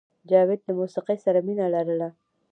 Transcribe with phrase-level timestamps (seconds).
[0.29, 2.09] جاوید له موسیقۍ سره مینه لرله